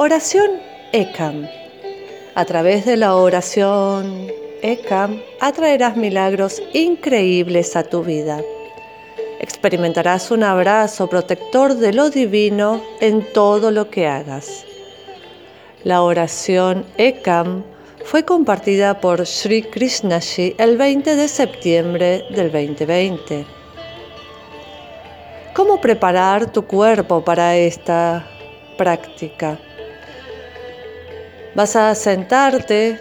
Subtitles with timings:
[0.00, 0.60] Oración
[0.92, 1.48] Ekam.
[2.36, 4.28] A través de la oración
[4.62, 8.40] Ekam atraerás milagros increíbles a tu vida.
[9.40, 14.64] Experimentarás un abrazo protector de lo divino en todo lo que hagas.
[15.82, 17.64] La oración Ekam
[18.04, 23.44] fue compartida por Sri Krishnaji el 20 de septiembre del 2020.
[25.54, 28.24] ¿Cómo preparar tu cuerpo para esta
[28.76, 29.58] práctica?
[31.58, 33.00] Vas a sentarte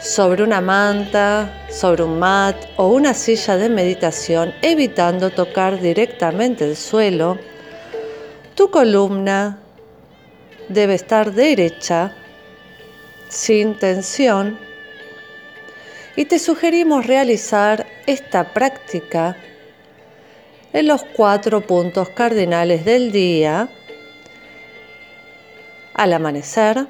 [0.00, 6.74] sobre una manta, sobre un mat o una silla de meditación, evitando tocar directamente el
[6.74, 7.38] suelo.
[8.56, 9.60] Tu columna
[10.68, 12.12] debe estar derecha,
[13.28, 14.58] sin tensión,
[16.16, 19.36] y te sugerimos realizar esta práctica
[20.72, 23.68] en los cuatro puntos cardinales del día,
[25.94, 26.88] al amanecer,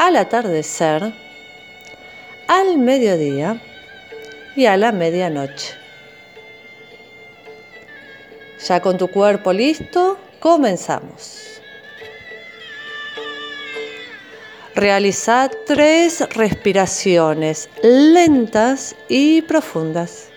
[0.00, 1.12] al atardecer,
[2.48, 3.60] al mediodía
[4.56, 5.74] y a la medianoche.
[8.66, 11.60] Ya con tu cuerpo listo, comenzamos.
[14.74, 20.29] Realiza tres respiraciones lentas y profundas.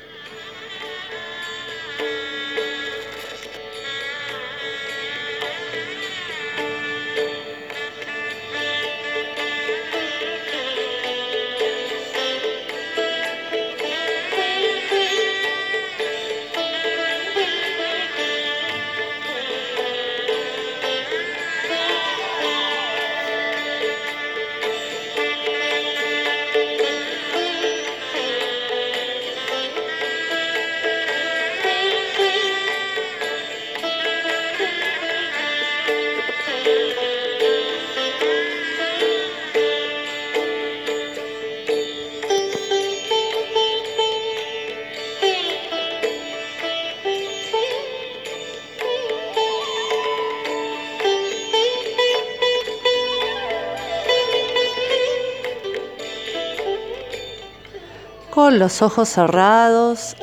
[58.33, 60.15] Con los ojos cerrados,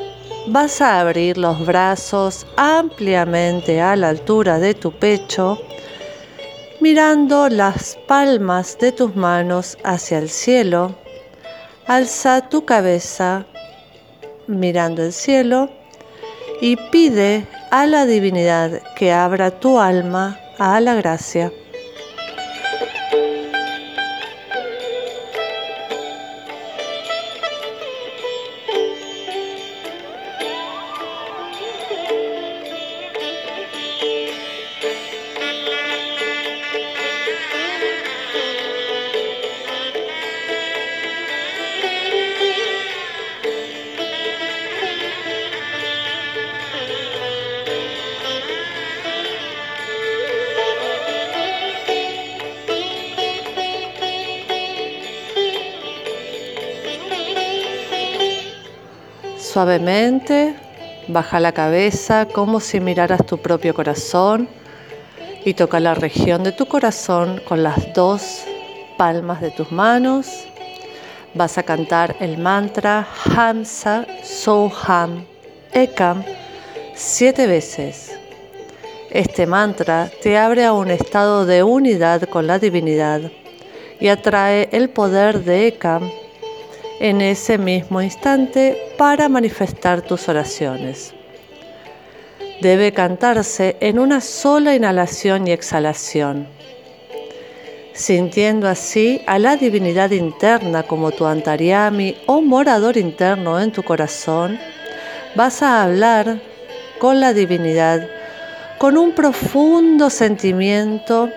[0.49, 5.63] vas a abrir los brazos ampliamente a la altura de tu pecho,
[6.81, 10.97] mirando las palmas de tus manos hacia el cielo.
[11.87, 13.47] Alza tu cabeza
[14.49, 15.71] mirando el cielo
[16.61, 21.53] y pide a la divinidad que abra tu alma a la gracia.
[59.53, 60.55] Suavemente
[61.09, 64.49] baja la cabeza como si miraras tu propio corazón
[65.45, 68.45] y toca la región de tu corazón con las dos
[68.97, 70.29] palmas de tus manos.
[71.35, 75.25] Vas a cantar el mantra Hamsa Soham
[75.73, 76.23] Ekam
[76.95, 78.17] siete veces.
[79.11, 83.23] Este mantra te abre a un estado de unidad con la divinidad
[83.99, 86.09] y atrae el poder de Ekam
[87.01, 91.15] en ese mismo instante para manifestar tus oraciones.
[92.61, 96.47] Debe cantarse en una sola inhalación y exhalación,
[97.95, 104.59] sintiendo así a la divinidad interna como tu antariami o morador interno en tu corazón.
[105.35, 106.39] Vas a hablar
[106.99, 108.07] con la divinidad
[108.77, 111.31] con un profundo sentimiento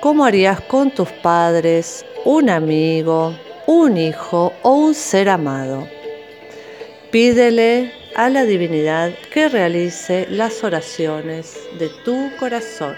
[0.00, 3.34] como harías con tus padres, un amigo,
[3.66, 5.88] un hijo o un ser amado.
[7.10, 12.96] Pídele a la divinidad que realice las oraciones de tu corazón.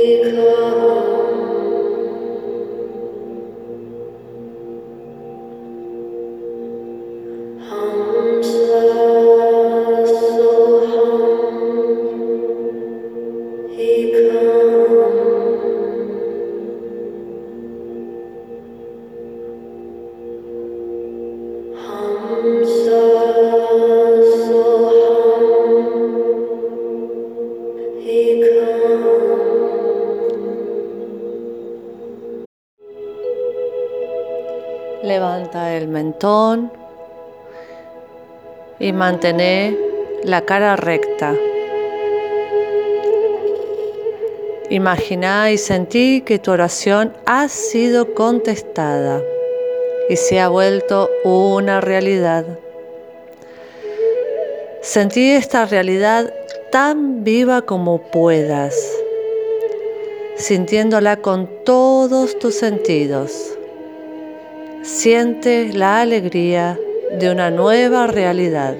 [0.00, 0.49] Because.
[35.52, 36.70] El mentón
[38.78, 39.76] y mantén
[40.22, 41.34] la cara recta.
[44.70, 49.20] Imagina y sentí que tu oración ha sido contestada
[50.08, 52.46] y se ha vuelto una realidad.
[54.82, 56.32] Sentí esta realidad
[56.70, 58.76] tan viva como puedas,
[60.36, 63.59] sintiéndola con todos tus sentidos.
[64.82, 66.78] Siente la alegría
[67.18, 68.76] de una nueva realidad.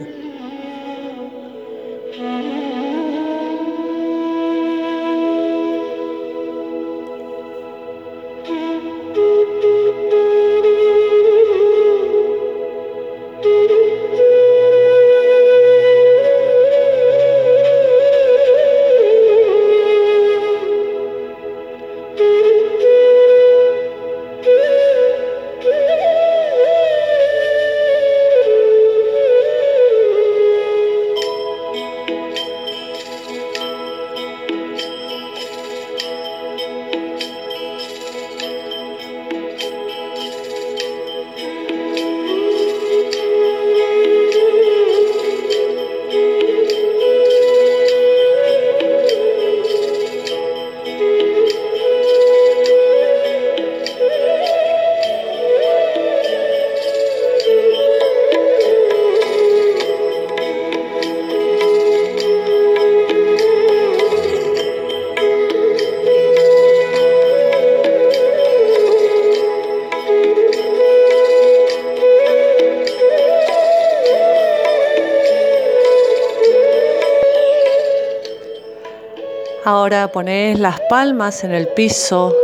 [79.73, 82.35] Ahora pones las palmas en el piso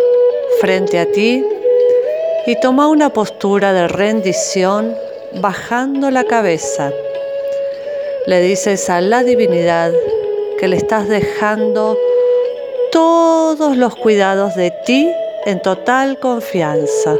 [0.60, 1.44] frente a ti
[2.46, 4.94] y toma una postura de rendición
[5.40, 6.92] bajando la cabeza.
[8.28, 9.90] Le dices a la divinidad
[10.60, 11.98] que le estás dejando
[12.92, 15.10] todos los cuidados de ti
[15.46, 17.16] en total confianza.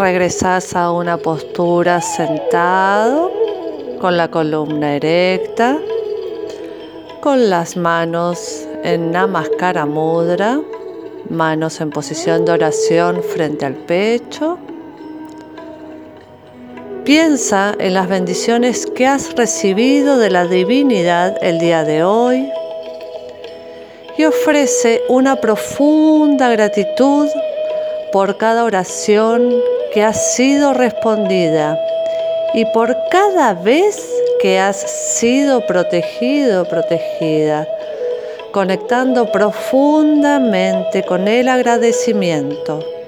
[0.00, 3.30] Regresas a una postura sentado
[4.00, 5.78] con la columna erecta,
[7.20, 10.58] con las manos en Namaskara Mudra,
[11.28, 14.56] manos en posición de oración frente al pecho.
[17.04, 22.50] Piensa en las bendiciones que has recibido de la divinidad el día de hoy
[24.16, 27.28] y ofrece una profunda gratitud
[28.12, 29.52] por cada oración
[29.92, 31.78] que has sido respondida
[32.54, 33.96] y por cada vez
[34.40, 37.66] que has sido protegido, protegida,
[38.52, 42.99] conectando profundamente con el agradecimiento.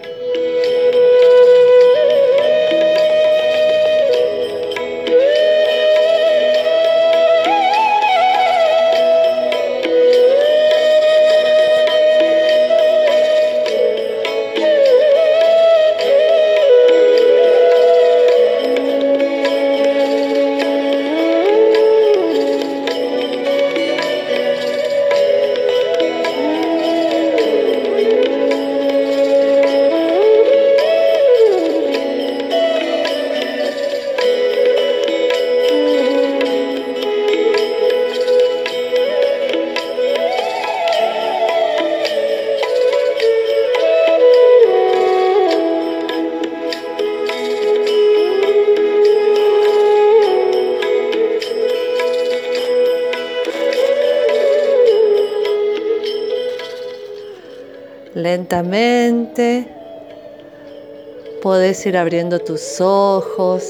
[61.40, 63.64] Puedes ir abriendo tus ojos.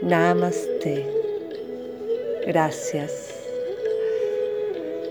[0.00, 1.06] Namaste.
[2.46, 3.34] Gracias.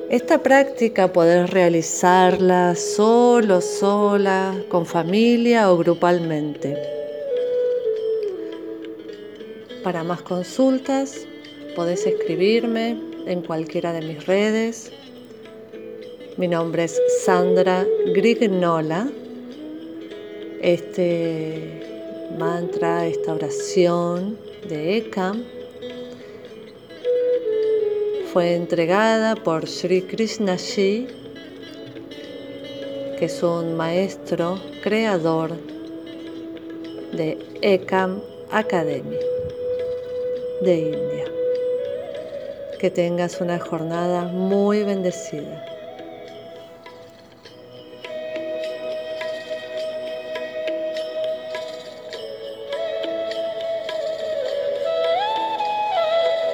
[0.10, 6.76] Esta práctica podés realizarla solo, sola, con familia o grupalmente.
[9.84, 11.28] Para más consultas,
[11.76, 12.98] podés escribirme
[13.28, 14.92] en cualquiera de mis redes.
[16.38, 19.10] Mi nombre es Sandra Grignola.
[20.62, 21.82] Este
[22.38, 24.38] mantra, esta oración
[24.70, 25.44] de Ekam
[28.32, 31.08] fue entregada por Sri Krishna Ji,
[33.18, 35.54] que es un maestro creador
[37.14, 39.18] de Ekam Academy
[40.62, 41.26] de India.
[42.80, 45.77] Que tengas una jornada muy bendecida.